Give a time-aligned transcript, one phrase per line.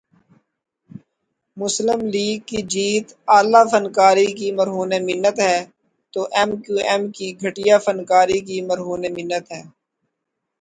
[1.57, 3.07] مسلم لیگ کی جیت
[3.35, 5.59] اعلی فنکاری کی مرہون منت ہے
[6.13, 9.61] تو ایم کیو ایم کی گھٹیا فنکاری کی مرہون منت ہے